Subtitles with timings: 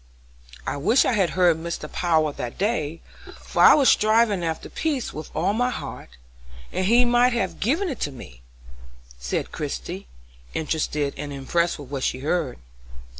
[0.65, 1.87] "I wish I had heard Mr.
[1.91, 3.01] Power that day,
[3.39, 6.09] for I was striving after peace with all my heart,
[6.73, 8.41] and he might have given it to me,"
[9.19, 10.07] said Christie,
[10.55, 12.57] interested and impressed with what she heard.